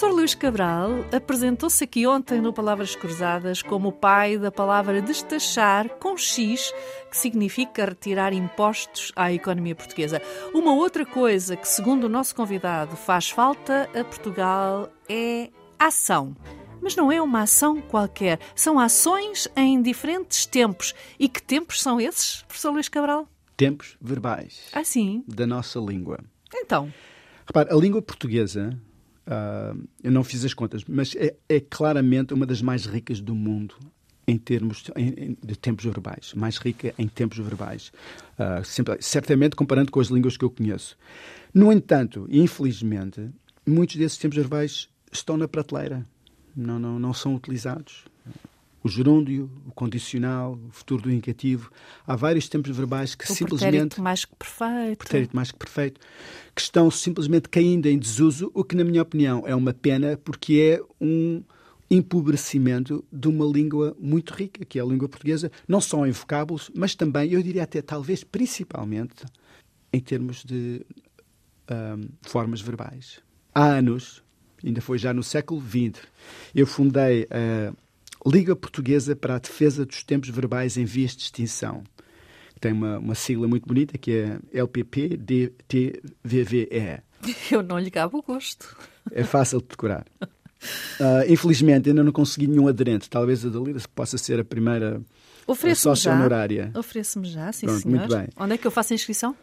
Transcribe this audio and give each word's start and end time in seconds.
Professor 0.00 0.16
Luís 0.16 0.34
Cabral 0.34 1.04
apresentou-se 1.12 1.84
aqui 1.84 2.06
ontem 2.06 2.40
no 2.40 2.54
Palavras 2.54 2.96
Cruzadas 2.96 3.60
como 3.60 3.90
o 3.90 3.92
pai 3.92 4.38
da 4.38 4.50
palavra 4.50 5.02
destachar 5.02 5.90
com 5.98 6.16
X, 6.16 6.72
que 7.10 7.16
significa 7.18 7.84
retirar 7.84 8.32
impostos 8.32 9.12
à 9.14 9.30
economia 9.30 9.74
portuguesa. 9.74 10.22
Uma 10.54 10.72
outra 10.72 11.04
coisa 11.04 11.54
que, 11.54 11.68
segundo 11.68 12.04
o 12.04 12.08
nosso 12.08 12.34
convidado, 12.34 12.96
faz 12.96 13.28
falta 13.28 13.90
a 13.94 14.02
Portugal 14.02 14.90
é 15.06 15.50
ação. 15.78 16.34
Mas 16.80 16.96
não 16.96 17.12
é 17.12 17.20
uma 17.20 17.42
ação 17.42 17.78
qualquer, 17.82 18.40
são 18.54 18.78
ações 18.78 19.48
em 19.54 19.82
diferentes 19.82 20.46
tempos. 20.46 20.94
E 21.18 21.28
que 21.28 21.42
tempos 21.42 21.82
são 21.82 22.00
esses, 22.00 22.40
professor 22.44 22.72
Luís 22.72 22.88
Cabral? 22.88 23.28
Tempos 23.54 23.98
verbais. 24.00 24.62
Ah, 24.72 24.82
sim? 24.82 25.22
Da 25.28 25.46
nossa 25.46 25.78
língua. 25.78 26.20
Então. 26.54 26.90
Repare, 27.46 27.70
a 27.70 27.76
língua 27.76 28.00
portuguesa 28.00 28.80
Uh, 29.30 29.86
eu 30.02 30.10
não 30.10 30.24
fiz 30.24 30.44
as 30.44 30.52
contas, 30.52 30.84
mas 30.88 31.14
é, 31.14 31.36
é, 31.48 31.60
claramente 31.60 32.34
uma 32.34 32.44
das 32.44 32.60
mais 32.60 32.84
ricas 32.84 33.20
do 33.20 33.32
mundo 33.32 33.76
em 34.26 34.36
termos 34.36 34.90
em, 34.96 35.36
de 35.40 35.56
tempos 35.56 35.84
verbais, 35.84 36.34
mais 36.34 36.56
rica 36.56 36.92
em 36.98 37.06
tempos 37.06 37.38
verbais, 37.38 37.92
uh, 38.34 38.64
sempre, 38.64 38.96
certamente 39.00 39.54
comparando 39.54 39.92
com 39.92 40.00
as 40.00 40.08
línguas 40.08 40.36
que 40.36 40.44
eu 40.44 40.50
conheço. 40.50 40.96
No 41.54 41.72
entanto, 41.72 42.26
infelizmente, 42.28 43.30
muitos 43.64 43.94
desses 43.94 44.18
tempos 44.18 44.36
verbais 44.36 44.88
estão 45.12 45.36
na 45.36 45.46
prateleira, 45.46 46.04
não, 46.56 46.80
não, 46.80 46.98
não 46.98 47.14
são 47.14 47.36
utilizados 47.36 48.04
o 48.82 48.88
gerúndio, 48.88 49.50
o 49.66 49.72
condicional, 49.72 50.58
o 50.68 50.70
futuro 50.72 51.02
do 51.02 51.10
indicativo. 51.10 51.70
Há 52.06 52.16
vários 52.16 52.48
tempos 52.48 52.74
verbais 52.74 53.14
que 53.14 53.30
o 53.30 53.34
simplesmente. 53.34 53.70
Pretérito 53.70 54.02
mais 54.02 54.24
que 54.24 54.34
perfeito. 54.36 54.98
Pretérito 54.98 55.36
mais 55.36 55.50
que 55.50 55.58
perfeito. 55.58 56.00
Que 56.54 56.60
estão 56.60 56.90
simplesmente 56.90 57.48
caindo 57.48 57.86
em 57.86 57.98
desuso, 57.98 58.50
o 58.54 58.64
que, 58.64 58.74
na 58.74 58.84
minha 58.84 59.02
opinião, 59.02 59.42
é 59.46 59.54
uma 59.54 59.74
pena, 59.74 60.16
porque 60.16 60.78
é 60.78 60.82
um 61.00 61.42
empobrecimento 61.90 63.04
de 63.12 63.28
uma 63.28 63.44
língua 63.44 63.96
muito 63.98 64.32
rica, 64.32 64.64
que 64.64 64.78
é 64.78 64.82
a 64.82 64.84
língua 64.84 65.08
portuguesa, 65.08 65.50
não 65.66 65.80
só 65.80 66.06
em 66.06 66.12
vocábulos, 66.12 66.70
mas 66.74 66.94
também, 66.94 67.32
eu 67.32 67.42
diria 67.42 67.64
até 67.64 67.82
talvez 67.82 68.22
principalmente, 68.22 69.26
em 69.92 69.98
termos 69.98 70.44
de 70.44 70.86
um, 71.68 72.08
formas 72.22 72.60
verbais. 72.60 73.20
Há 73.52 73.64
anos, 73.64 74.22
ainda 74.64 74.80
foi 74.80 74.98
já 74.98 75.12
no 75.12 75.24
século 75.24 75.60
XX, 75.60 76.00
eu 76.54 76.64
fundei 76.64 77.26
a 77.28 77.72
Liga 78.26 78.54
Portuguesa 78.54 79.16
para 79.16 79.36
a 79.36 79.38
Defesa 79.38 79.86
dos 79.86 80.02
Tempos 80.02 80.28
Verbais 80.28 80.76
em 80.76 80.84
Vias 80.84 81.16
de 81.16 81.22
Extinção. 81.22 81.82
Tem 82.60 82.72
uma, 82.72 82.98
uma 82.98 83.14
sigla 83.14 83.48
muito 83.48 83.66
bonita 83.66 83.96
que 83.96 84.12
é 84.12 84.38
LPP-DTVVE. 84.52 85.50
Eu 87.50 87.62
não 87.62 87.78
lhe 87.78 87.88
gabo 87.88 88.18
o 88.18 88.22
gosto. 88.22 88.76
É 89.10 89.24
fácil 89.24 89.62
de 89.62 89.68
decorar. 89.68 90.04
Uh, 90.20 91.24
infelizmente, 91.32 91.88
ainda 91.88 92.04
não 92.04 92.12
consegui 92.12 92.46
nenhum 92.46 92.68
aderente. 92.68 93.08
Talvez 93.08 93.46
a 93.46 93.48
Dalila 93.48 93.80
possa 93.94 94.18
ser 94.18 94.38
a 94.40 94.44
primeira 94.44 95.00
sócia 95.74 96.12
honorária. 96.12 96.70
Ofereço-me 96.76 97.26
já, 97.26 97.50
sim, 97.52 97.64
Pronto, 97.66 97.80
senhor. 97.80 97.98
Muito 97.98 98.14
bem. 98.14 98.28
Onde 98.36 98.52
é 98.54 98.58
que 98.58 98.66
eu 98.66 98.70
faço 98.70 98.92
a 98.92 98.94
inscrição? 98.96 99.34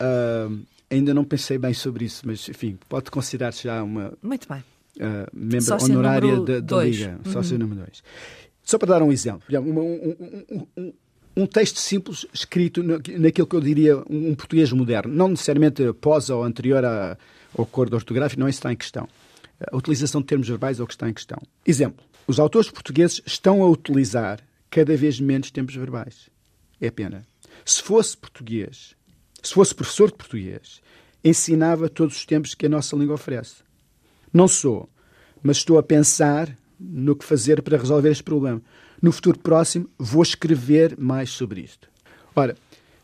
Uh, 0.00 0.60
ainda 0.90 1.14
não 1.14 1.24
pensei 1.24 1.56
bem 1.58 1.72
sobre 1.72 2.06
isso, 2.06 2.22
mas, 2.26 2.48
enfim, 2.48 2.76
pode 2.88 3.08
considerar-se 3.08 3.62
já 3.62 3.80
uma... 3.84 4.12
Muito 4.20 4.48
bem 4.48 4.64
uh, 4.98 5.28
membro 5.32 5.84
honorária 5.84 6.40
da, 6.40 6.60
da 6.60 6.84
Liga, 6.84 7.18
uhum. 7.24 7.32
sócio 7.32 7.58
número 7.58 7.80
2. 7.80 8.02
Só 8.62 8.78
para 8.78 8.88
dar 8.88 9.02
um 9.02 9.12
exemplo, 9.12 9.42
um, 9.50 9.80
um, 9.80 10.66
um, 10.76 10.92
um 11.36 11.46
texto 11.46 11.78
simples 11.78 12.26
escrito 12.32 12.82
naquilo 12.82 13.46
que 13.46 13.56
eu 13.56 13.60
diria 13.60 13.98
um, 14.08 14.34
português 14.34 14.72
moderno, 14.72 15.12
não 15.12 15.28
necessariamente 15.28 15.92
pós 15.94 16.30
ou 16.30 16.42
anterior 16.42 16.84
à, 16.84 17.16
ao 17.56 17.64
acordo 17.64 17.94
ortográfico, 17.94 18.40
não 18.40 18.46
é 18.46 18.50
isso 18.50 18.58
que 18.58 18.60
está 18.60 18.72
em 18.72 18.76
questão. 18.76 19.08
A 19.70 19.76
utilização 19.76 20.20
de 20.20 20.26
termos 20.26 20.48
verbais 20.48 20.80
é 20.80 20.82
o 20.82 20.86
que 20.86 20.94
está 20.94 21.08
em 21.08 21.12
questão. 21.12 21.38
Exemplo: 21.66 22.04
os 22.26 22.38
autores 22.38 22.70
portugueses 22.70 23.20
estão 23.26 23.62
a 23.62 23.68
utilizar 23.68 24.40
cada 24.70 24.96
vez 24.96 25.20
menos 25.20 25.50
tempos 25.50 25.74
verbais. 25.74 26.28
É 26.80 26.90
pena. 26.90 27.26
Se 27.64 27.82
fosse 27.82 28.16
português, 28.16 28.94
se 29.42 29.54
fosse 29.54 29.74
professor 29.74 30.10
de 30.10 30.16
português, 30.16 30.80
ensinava 31.22 31.88
todos 31.88 32.16
os 32.16 32.26
tempos 32.26 32.54
que 32.54 32.66
a 32.66 32.68
nossa 32.68 32.96
língua 32.96 33.14
oferece. 33.14 33.56
Não 34.34 34.48
sou, 34.48 34.88
mas 35.40 35.58
estou 35.58 35.78
a 35.78 35.82
pensar 35.82 36.52
no 36.80 37.14
que 37.14 37.24
fazer 37.24 37.62
para 37.62 37.78
resolver 37.78 38.10
este 38.10 38.24
problema. 38.24 38.60
No 39.00 39.12
futuro 39.12 39.38
próximo, 39.38 39.88
vou 39.96 40.24
escrever 40.24 40.98
mais 40.98 41.30
sobre 41.30 41.60
isto. 41.60 41.88
Ora, 42.34 42.56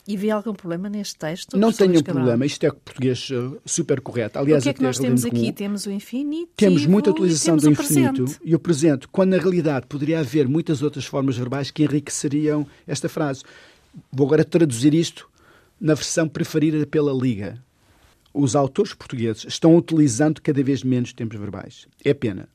e 0.09 0.17
vê 0.17 0.31
algum 0.31 0.53
problema 0.53 0.89
neste 0.89 1.15
texto? 1.17 1.57
Não 1.57 1.73
tenho 1.73 2.01
um 2.01 2.03
problema. 2.03 2.45
Isto 2.45 2.67
é 2.67 2.73
português 2.73 3.31
uh, 3.31 3.61
super 3.65 4.01
correto. 4.01 4.41
Aliás, 4.41 4.63
o 4.63 4.65
que 4.65 4.71
é 4.71 4.73
que 4.73 4.83
nós 4.83 4.99
temos 4.99 5.25
aqui? 5.25 5.37
Comum. 5.37 5.53
Temos 5.53 5.87
o 5.87 5.91
infinito. 5.93 6.51
Temos 6.57 6.85
muita 6.85 7.11
utilização 7.11 7.57
do 7.57 7.71
infinito 7.71 8.25
e 8.43 8.53
o 8.53 8.59
presente, 8.59 9.07
quando 9.07 9.31
na 9.31 9.39
realidade 9.39 9.87
poderia 9.87 10.19
haver 10.19 10.49
muitas 10.49 10.83
outras 10.83 11.05
formas 11.05 11.37
verbais 11.37 11.71
que 11.71 11.85
enriqueceriam 11.85 12.67
esta 12.89 13.09
frase. 13.09 13.45
Vou 14.11 14.27
agora 14.27 14.45
traduzir 14.45 14.95
isto 14.95 15.31
na 15.81 15.95
versão 15.95 16.27
preferida 16.27 16.85
pela 16.87 17.13
Liga 17.13 17.63
os 18.33 18.55
autores 18.55 18.95
portugueses 18.95 19.45
estão 19.45 19.77
utilizando 19.77 20.41
cada 20.41 20.63
vez 20.63 20.83
menos 20.83 21.13
tempos 21.13 21.39
verbais. 21.39 21.87
É 22.05 22.15
pena. 22.15 22.49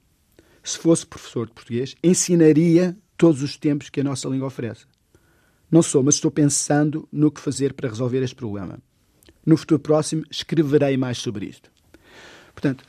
Se 0.64 0.78
fosse 0.78 1.06
professor 1.06 1.46
de 1.46 1.54
português, 1.54 1.96
ensinaria 2.04 2.98
todos 3.18 3.42
os 3.42 3.58
tempos 3.58 3.90
que 3.90 4.02
a 4.02 4.04
nossa 4.04 4.28
língua 4.28 4.48
oferece. 4.48 4.86
Não 5.70 5.82
sou, 5.82 6.02
mas 6.04 6.16
estou 6.16 6.32
pensando 6.32 7.08
no 7.12 7.32
que 7.32 7.42
fazer 7.42 7.74
para 7.74 7.90
resolver 7.90 8.24
este 8.24 8.36
problema. 8.36 8.80
No 9.46 9.58
futuro 9.58 9.80
próximo, 9.80 10.24
escreverei 10.30 10.98
mais 10.98 11.18
sobre 11.18 11.46
isto. 11.46 11.70
Portanto, 12.54 12.84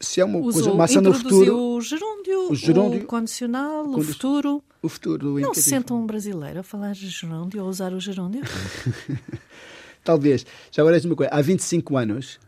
se 0.00 0.20
é 0.20 0.24
uma 0.24 0.38
Usou, 0.38 0.52
coisa, 0.52 0.72
uma 0.72 0.84
ação 0.84 1.02
no 1.02 1.12
futuro. 1.12 1.56
O 1.56 1.80
gerúndio, 1.80 2.50
o 2.50 2.54
gerúndio, 2.54 3.00
o 3.00 3.04
condicional, 3.04 3.88
o 3.88 4.02
futuro. 4.02 4.62
O 4.82 4.88
futuro. 4.88 5.40
Não 5.40 5.54
se 5.54 5.62
sente 5.62 5.92
um 5.92 6.06
brasileiro 6.06 6.60
a 6.60 6.62
falar 6.62 6.94
gerúndio, 6.94 7.60
a 7.60 7.64
usar 7.64 7.92
o 7.92 8.00
gerúndio? 8.00 8.42
Talvez. 10.04 10.46
Já 10.70 10.82
agora, 10.82 11.00
uma 11.04 11.16
coisa. 11.16 11.32
Há 11.32 11.40
25 11.40 11.96
anos, 11.96 12.38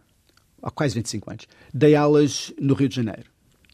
há 0.62 0.70
quase 0.70 0.94
25 0.94 1.30
anos, 1.30 1.48
dei 1.72 1.96
aulas 1.96 2.52
no 2.60 2.74
Rio 2.74 2.88
de 2.88 2.96
Janeiro. 2.96 3.24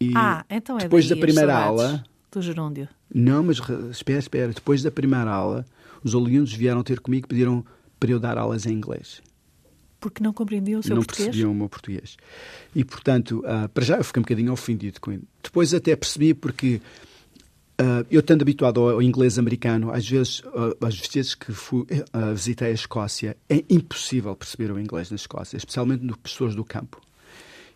E 0.00 0.12
ah, 0.16 0.44
então 0.48 0.76
é 0.78 0.82
Depois 0.82 1.08
da 1.08 1.16
primeira 1.16 1.56
aula... 1.56 2.04
Do 2.30 2.40
gerúndio. 2.40 2.88
Não, 3.14 3.42
mas 3.42 3.60
espera, 3.90 4.18
espera. 4.18 4.52
Depois 4.52 4.82
da 4.82 4.90
primeira 4.90 5.30
aula, 5.30 5.66
os 6.02 6.14
alunos 6.14 6.52
vieram 6.52 6.82
ter 6.82 6.98
comigo 6.98 7.26
e 7.26 7.28
pediram 7.28 7.64
para 8.00 8.10
eu 8.10 8.18
dar 8.18 8.38
aulas 8.38 8.64
em 8.64 8.72
inglês. 8.72 9.20
Porque 10.00 10.22
não 10.22 10.32
compreendiam 10.32 10.80
o 10.80 10.82
seu 10.82 10.96
não 10.96 11.02
português? 11.02 11.26
Não 11.26 11.32
percebiam 11.32 11.52
o 11.52 11.54
meu 11.54 11.68
português. 11.68 12.16
E, 12.74 12.84
portanto, 12.84 13.44
uh, 13.46 13.68
para 13.68 13.84
já 13.84 13.98
eu 13.98 14.04
fiquei 14.04 14.20
um 14.20 14.24
bocadinho 14.24 14.52
ofendido 14.52 15.00
com 15.00 15.12
ele. 15.12 15.22
Depois 15.42 15.72
até 15.74 15.94
percebi 15.94 16.34
porque 16.34 16.80
Uh, 17.82 18.06
eu 18.08 18.20
estando 18.20 18.42
habituado 18.42 18.80
ao, 18.80 19.02
inglês 19.02 19.40
americano, 19.40 19.90
às 19.90 20.08
vezes, 20.08 20.38
uh, 20.40 20.76
às 20.86 20.96
vezes 21.00 21.34
que 21.34 21.50
fui, 21.50 21.80
uh, 21.80 22.32
visitei 22.32 22.68
a 22.68 22.70
Escócia, 22.70 23.36
é 23.50 23.64
impossível 23.68 24.36
perceber 24.36 24.70
o 24.70 24.78
inglês 24.78 25.10
na 25.10 25.16
Escócia, 25.16 25.56
especialmente 25.56 26.04
nas 26.04 26.16
pessoas 26.16 26.54
do 26.54 26.64
campo. 26.64 27.00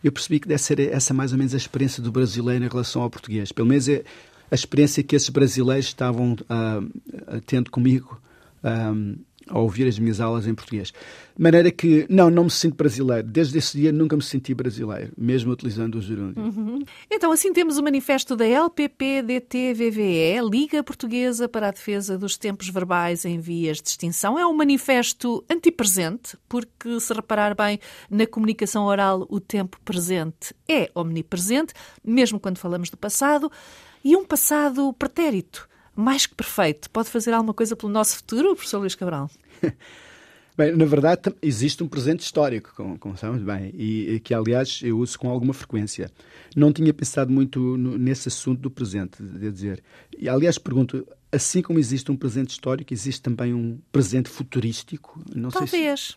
Eu 0.05 0.13
percebi 0.13 0.39
que 0.39 0.47
deve 0.47 0.63
ser 0.63 0.79
essa 0.79 1.13
mais 1.13 1.33
ou 1.33 1.39
menos 1.39 1.55
a 1.55 1.57
experiência 1.57 2.01
do 2.01 2.13
brasileiro 2.13 2.65
em 2.65 2.69
relação 2.69 3.03
ao 3.03 3.11
português. 3.11 3.51
Pelo 3.51 3.67
menos 3.67 3.89
é 3.89 4.05
a 4.49 4.55
experiência 4.55 5.03
que 5.03 5.17
esses 5.17 5.29
brasileiros 5.29 5.87
estavam 5.87 6.37
tendo 7.47 7.71
comigo 7.71 8.21
a 9.49 9.59
ouvir 9.59 9.87
as 9.87 9.99
minhas 9.99 10.21
aulas 10.21 10.47
em 10.47 10.55
português. 10.55 10.93
De 11.37 11.43
maneira 11.43 11.71
que, 11.71 12.07
não, 12.09 12.31
não 12.31 12.45
me 12.45 12.51
sinto 12.51 12.77
brasileiro. 12.77 13.27
Desde 13.27 13.59
esse 13.59 13.79
dia 13.79 13.93
nunca 13.93 14.17
me 14.17 14.23
senti 14.23 14.55
brasileiro, 14.55 15.13
mesmo 15.17 15.53
utilizando 15.53 15.97
o 15.97 16.01
gerúndio. 16.01 16.43
Uhum. 16.43 16.83
Então, 17.11 17.31
assim 17.31 17.53
temos 17.53 17.79
o 17.79 17.83
manifesto 17.83 18.35
da 18.35 18.47
LPPDTVVE, 18.47 20.41
Liga 20.51 20.83
Portuguesa 20.83 21.49
para 21.49 21.69
a 21.69 21.71
Defesa 21.71 22.19
dos 22.19 22.37
Tempos 22.37 22.69
Verbais 22.69 23.25
em 23.25 23.39
Vias 23.39 23.81
de 23.81 23.89
Extinção. 23.89 24.39
É 24.39 24.47
um 24.47 24.55
manifesto 24.55 25.45
antipresente, 25.49 26.37
porque, 26.49 26.99
se 27.01 27.13
reparar 27.13 27.55
bem, 27.55 27.79
na 28.11 28.27
comunicação 28.27 28.85
oral 28.85 29.27
o 29.29 29.39
tempo 29.39 29.79
presente 29.85 30.55
é 30.69 30.91
omnipresente, 30.95 31.73
mesmo 32.05 32.41
quando 32.41 32.59
falamos 32.59 32.91
do 32.91 32.97
passado, 32.97 33.51
e 34.03 34.17
um 34.17 34.25
passado 34.25 34.93
pretérito 34.93 35.69
mais 35.97 36.27
que 36.27 36.35
perfeito. 36.35 36.91
Pode 36.91 37.09
fazer 37.09 37.33
alguma 37.33 37.55
coisa 37.55 37.75
pelo 37.75 37.91
nosso 37.91 38.17
futuro, 38.17 38.55
professor 38.55 38.79
Luís 38.79 38.95
Cabral? 38.95 39.31
Bem, 40.57 40.75
na 40.75 40.87
verdade, 40.87 41.35
existe 41.43 41.83
um 41.83 41.89
presente 41.89 42.21
histórico, 42.21 42.73
como, 42.75 42.99
como 42.99 43.15
sabemos 43.15 43.43
bem, 43.43 43.71
e, 43.75 44.15
e, 44.15 44.21
que, 44.21 44.33
aliás, 44.33 44.81
eu 44.83 44.99
uso 44.99 45.19
com 45.19 45.29
alguma 45.29 45.53
frequência. 45.53 46.11
Não 46.57 46.73
tinha 46.73 46.95
pensado 46.95 47.31
muito 47.31 47.77
no, 47.77 47.99
nesse 47.99 48.29
assunto 48.29 48.63
do 48.63 48.71
presente, 48.71 49.23
devo 49.23 49.53
dizer. 49.53 49.85
E, 50.17 50.31
aliás, 50.31 50.57
pergunto, 50.57 51.07
assim 51.31 51.61
como 51.61 51.79
existe 51.79 52.11
um 52.11 52.17
presente 52.17 52.53
histórico, 52.53 52.95
existe 52.95 53.21
também 53.21 53.53
um 53.53 53.79
presente 53.93 54.31
futurístico? 54.31 55.23
Não 55.35 55.51
Talvez. 55.51 56.01
Se... 56.01 56.17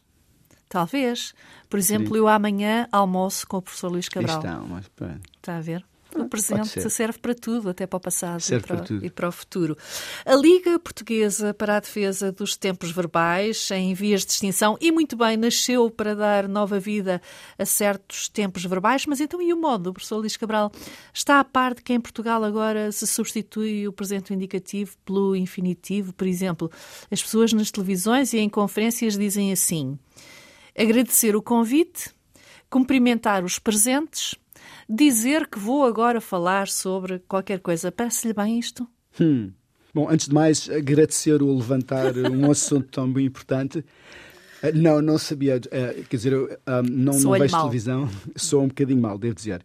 Talvez. 0.69 1.33
Por 1.69 1.77
exemplo, 1.77 2.13
Sim. 2.13 2.19
eu 2.19 2.27
amanhã 2.29 2.87
almoço 2.93 3.45
com 3.45 3.57
o 3.57 3.61
professor 3.61 3.91
Luís 3.91 4.07
Cabral. 4.07 4.37
Estão, 4.37 4.67
mas, 4.67 4.85
Está 5.35 5.57
a 5.57 5.61
ver? 5.61 5.83
O 6.21 6.29
presente 6.29 6.89
serve 6.89 7.19
para 7.19 7.33
tudo, 7.33 7.69
até 7.69 7.85
para 7.85 7.97
o 7.97 7.99
passado 7.99 8.41
e 8.41 8.59
para, 8.59 9.05
e 9.05 9.09
para, 9.09 9.29
o 9.29 9.31
futuro. 9.31 9.77
A 10.25 10.35
Liga 10.35 10.79
Portuguesa 10.79 11.53
para 11.53 11.77
a 11.77 11.79
Defesa 11.79 12.31
dos 12.31 12.55
Tempos 12.55 12.91
Verbais, 12.91 13.69
em 13.71 13.93
vias 13.93 14.25
de 14.25 14.31
extinção, 14.31 14.77
e 14.81 14.91
muito 14.91 15.15
bem, 15.15 15.37
nasceu 15.37 15.89
para 15.89 16.15
dar 16.15 16.47
nova 16.47 16.79
vida 16.79 17.21
a 17.57 17.65
certos 17.65 18.29
tempos 18.29 18.63
verbais, 18.65 19.05
mas 19.05 19.19
então 19.19 19.41
e 19.41 19.53
o 19.53 19.57
modo, 19.57 19.93
professor 19.93 20.17
Luís 20.17 20.37
Cabral? 20.37 20.71
Está 21.13 21.39
a 21.39 21.43
par 21.43 21.73
de 21.73 21.81
que 21.81 21.93
em 21.93 21.99
Portugal 21.99 22.43
agora 22.43 22.91
se 22.91 23.05
substitui 23.07 23.87
o 23.87 23.93
presente 23.93 24.33
indicativo 24.33 24.95
pelo 25.05 25.35
infinitivo? 25.35 26.13
Por 26.13 26.27
exemplo, 26.27 26.71
as 27.11 27.21
pessoas 27.21 27.53
nas 27.53 27.71
televisões 27.71 28.33
e 28.33 28.39
em 28.39 28.49
conferências 28.49 29.17
dizem 29.17 29.51
assim: 29.51 29.97
agradecer 30.77 31.35
o 31.35 31.41
convite, 31.41 32.11
cumprimentar 32.69 33.43
os 33.43 33.59
presentes 33.59 34.35
dizer 34.89 35.47
que 35.47 35.59
vou 35.59 35.85
agora 35.85 36.19
falar 36.19 36.67
sobre 36.67 37.19
qualquer 37.19 37.59
coisa. 37.59 37.91
Parece-lhe 37.91 38.33
bem 38.33 38.57
isto? 38.57 38.87
Hum. 39.19 39.51
Bom, 39.93 40.09
antes 40.09 40.27
de 40.27 40.33
mais, 40.33 40.69
agradecer 40.69 41.41
o 41.41 41.55
levantar 41.55 42.15
um 42.17 42.49
assunto 42.49 42.87
tão 42.91 43.11
bem 43.11 43.25
importante. 43.25 43.83
Eh, 44.61 44.71
não, 44.71 45.01
não 45.01 45.17
sabia. 45.17 45.59
Eh, 45.71 46.03
quer 46.09 46.15
dizer, 46.15 46.35
um, 46.35 46.47
não, 46.83 47.19
não 47.19 47.31
vejo 47.31 47.51
mal. 47.51 47.61
televisão, 47.61 48.09
sou 48.35 48.63
um 48.63 48.67
bocadinho 48.67 49.01
mal, 49.01 49.17
devo 49.17 49.35
dizer 49.35 49.63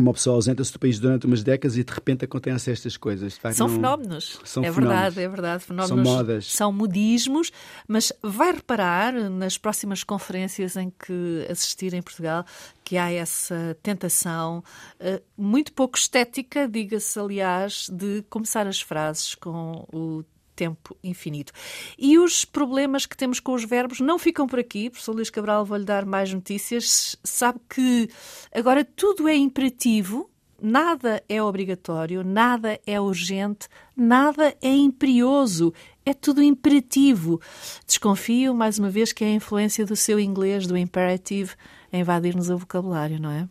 uma 0.00 0.12
pessoa 0.12 0.36
ausenta-se 0.36 0.72
do 0.72 0.78
país 0.78 0.98
durante 0.98 1.26
umas 1.26 1.42
décadas 1.42 1.76
e 1.76 1.84
de 1.84 1.92
repente 1.92 2.24
acontecem 2.24 2.72
estas 2.72 2.96
coisas. 2.96 3.36
Facto, 3.36 3.56
são 3.56 3.68
não... 3.68 3.74
fenómenos. 3.74 4.40
São 4.44 4.64
é 4.64 4.72
fenómenos. 4.72 4.94
verdade, 4.94 5.20
é 5.20 5.28
verdade. 5.28 5.64
Fenómenos 5.64 5.88
são 5.88 6.14
modas. 6.16 6.52
São 6.52 6.72
modismos, 6.72 7.50
mas 7.86 8.12
vai 8.22 8.52
reparar 8.52 9.12
nas 9.30 9.58
próximas 9.58 10.04
conferências 10.04 10.76
em 10.76 10.90
que 10.90 11.46
assistir 11.50 11.94
em 11.94 12.02
Portugal 12.02 12.44
que 12.84 12.96
há 12.96 13.12
essa 13.12 13.76
tentação 13.82 14.64
uh, 15.00 15.22
muito 15.36 15.72
pouco 15.72 15.98
estética, 15.98 16.66
diga-se 16.66 17.18
aliás, 17.18 17.88
de 17.92 18.24
começar 18.30 18.66
as 18.66 18.80
frases 18.80 19.34
com 19.34 19.86
o 19.92 20.24
tempo 20.58 20.96
infinito. 21.04 21.52
E 21.96 22.18
os 22.18 22.44
problemas 22.44 23.06
que 23.06 23.16
temos 23.16 23.38
com 23.38 23.54
os 23.54 23.64
verbos 23.64 24.00
não 24.00 24.18
ficam 24.18 24.48
por 24.48 24.58
aqui. 24.58 24.90
Professor 24.90 25.14
Luís 25.14 25.30
Cabral, 25.30 25.64
vou-lhe 25.64 25.84
dar 25.84 26.04
mais 26.04 26.34
notícias. 26.34 27.16
Sabe 27.22 27.60
que 27.72 28.08
agora 28.52 28.84
tudo 28.84 29.28
é 29.28 29.36
imperativo, 29.36 30.28
nada 30.60 31.22
é 31.28 31.40
obrigatório, 31.40 32.24
nada 32.24 32.80
é 32.84 33.00
urgente, 33.00 33.68
nada 33.96 34.52
é 34.60 34.74
imperioso. 34.74 35.72
É 36.04 36.12
tudo 36.12 36.42
imperativo. 36.42 37.40
Desconfio, 37.86 38.52
mais 38.52 38.80
uma 38.80 38.90
vez, 38.90 39.12
que 39.12 39.22
é 39.22 39.28
a 39.28 39.34
influência 39.34 39.86
do 39.86 39.94
seu 39.94 40.18
inglês, 40.18 40.66
do 40.66 40.76
imperative, 40.76 41.52
a 41.92 41.96
invadir-nos 41.96 42.50
o 42.50 42.58
vocabulário, 42.58 43.20
não 43.20 43.30
é? 43.30 43.48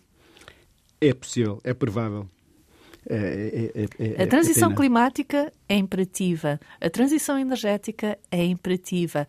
É 1.00 1.14
possível, 1.14 1.62
é 1.64 1.74
provável. 1.74 2.28
É, 3.10 3.72
é, 3.74 3.88
é, 4.20 4.24
a 4.24 4.28
transição 4.28 4.76
climática 4.76 5.50
é 5.70 5.78
imperativa, 5.78 6.60
a 6.82 6.90
transição 6.90 7.40
energética 7.40 8.20
é 8.30 8.44
imperativa. 8.44 9.26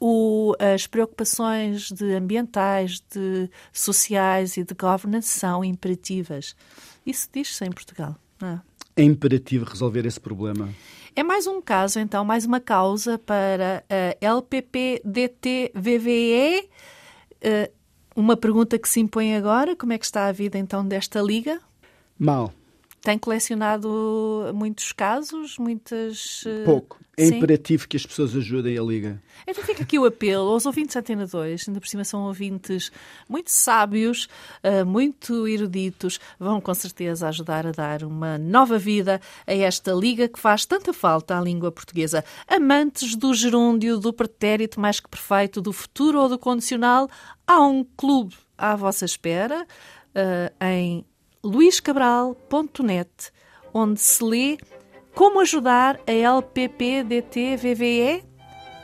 O, 0.00 0.56
as 0.58 0.88
preocupações 0.88 1.92
de 1.92 2.14
ambientais, 2.14 3.00
de 3.14 3.48
sociais 3.72 4.56
e 4.56 4.64
de 4.64 4.74
governance 4.74 5.28
são 5.28 5.64
imperativas. 5.64 6.56
Isso 7.06 7.28
diz-se 7.32 7.64
em 7.64 7.70
Portugal. 7.70 8.16
É? 8.42 8.58
é 8.96 9.04
imperativo 9.04 9.64
resolver 9.64 10.04
esse 10.06 10.18
problema. 10.18 10.68
É 11.14 11.22
mais 11.22 11.46
um 11.46 11.62
caso, 11.62 12.00
então, 12.00 12.24
mais 12.24 12.44
uma 12.44 12.58
causa 12.58 13.16
para 13.18 13.84
a 13.88 14.16
LPPDT-VVE. 14.20 16.68
Eh, 17.40 17.70
uma 18.16 18.36
pergunta 18.36 18.76
que 18.78 18.88
se 18.88 18.98
impõe 19.00 19.36
agora: 19.36 19.76
como 19.76 19.92
é 19.92 19.98
que 19.98 20.04
está 20.04 20.26
a 20.26 20.32
vida 20.32 20.58
então 20.58 20.84
desta 20.86 21.20
liga? 21.20 21.60
Mal. 22.18 22.52
Tem 23.02 23.18
colecionado 23.18 24.52
muitos 24.54 24.92
casos, 24.92 25.58
muitas. 25.58 26.44
Eh, 26.46 26.64
Pouco. 26.64 27.00
É 27.16 27.26
Sim? 27.26 27.36
imperativo 27.36 27.88
que 27.88 27.96
as 27.96 28.06
pessoas 28.06 28.34
ajudem 28.34 28.78
a 28.78 28.82
Liga. 28.82 29.20
Então 29.46 29.62
fica 29.64 29.82
aqui 29.82 29.98
o 29.98 30.04
apelo 30.04 30.48
aos 30.48 30.64
ouvintes 30.64 30.94
Antena 30.94 31.26
2, 31.26 31.68
ainda 31.68 31.80
por 31.80 31.88
cima 31.88 32.04
são 32.04 32.22
ouvintes 32.22 32.92
muito 33.28 33.50
sábios, 33.50 34.28
eh, 34.62 34.84
muito 34.84 35.46
eruditos, 35.48 36.20
vão 36.38 36.60
com 36.60 36.72
certeza 36.72 37.28
ajudar 37.28 37.66
a 37.66 37.72
dar 37.72 38.04
uma 38.04 38.38
nova 38.38 38.78
vida 38.78 39.20
a 39.46 39.52
esta 39.52 39.92
Liga 39.92 40.28
que 40.28 40.38
faz 40.38 40.64
tanta 40.64 40.92
falta 40.92 41.36
à 41.36 41.40
língua 41.40 41.72
portuguesa. 41.72 42.24
Amantes 42.46 43.16
do 43.16 43.34
gerúndio, 43.34 43.98
do 43.98 44.12
pretérito 44.12 44.80
mais 44.80 45.00
que 45.00 45.08
perfeito, 45.08 45.60
do 45.60 45.72
futuro 45.72 46.20
ou 46.20 46.28
do 46.28 46.38
condicional, 46.38 47.10
há 47.46 47.60
um 47.60 47.84
clube 47.96 48.34
à 48.56 48.76
vossa 48.76 49.04
espera. 49.04 49.66
Uh, 50.14 50.64
em 50.64 51.06
luiscabral.net, 51.44 53.32
onde 53.74 54.00
se 54.00 54.24
lê 54.24 54.56
como 55.14 55.40
ajudar 55.40 56.00
a 56.06 56.12
LPPDT-VVE. 56.12 58.24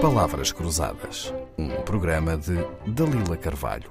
Palavras 0.00 0.50
Cruzadas, 0.50 1.32
um 1.56 1.68
programa 1.82 2.36
de 2.36 2.56
Dalila 2.84 3.36
Carvalho. 3.36 3.88